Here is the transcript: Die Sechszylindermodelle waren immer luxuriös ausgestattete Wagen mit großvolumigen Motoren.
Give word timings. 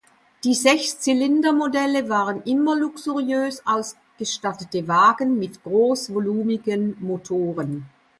Die 0.43 0.55
Sechszylindermodelle 0.55 2.09
waren 2.09 2.41
immer 2.41 2.75
luxuriös 2.75 3.61
ausgestattete 3.67 4.87
Wagen 4.87 5.37
mit 5.37 5.61
großvolumigen 5.63 6.97
Motoren. 6.99 7.85